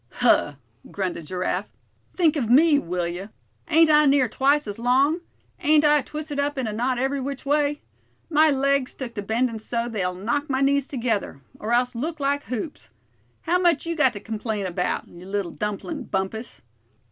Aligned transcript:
"Huh!" 0.13 0.55
grunted 0.89 1.27
Giraffe, 1.27 1.69
"think 2.15 2.35
of 2.35 2.49
me, 2.49 2.79
will 2.79 3.05
you? 3.07 3.29
Ain't 3.67 3.91
I 3.91 4.07
near 4.07 4.27
twice 4.27 4.65
as 4.65 4.79
long? 4.79 5.21
Ain't 5.61 5.85
I 5.85 6.01
twisted 6.01 6.39
up 6.39 6.57
in 6.57 6.65
a 6.65 6.73
knot 6.73 6.97
every 6.97 7.21
which 7.21 7.45
way? 7.45 7.81
My 8.27 8.49
legs 8.49 8.95
took 8.95 9.13
to 9.13 9.21
bendin' 9.21 9.59
so 9.59 9.87
they'll 9.87 10.15
knock 10.15 10.49
my 10.49 10.61
knees 10.61 10.87
together; 10.87 11.41
or 11.59 11.71
else 11.71 11.93
look 11.93 12.19
like 12.19 12.45
hoops. 12.45 12.89
How 13.41 13.59
much 13.59 13.85
you 13.85 13.95
got 13.95 14.13
to 14.13 14.19
complain 14.19 14.65
about, 14.65 15.07
you 15.07 15.27
little 15.27 15.51
dumplin', 15.51 16.05
Bumpus." 16.05 16.63